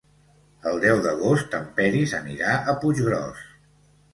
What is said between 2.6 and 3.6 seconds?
a Puiggròs.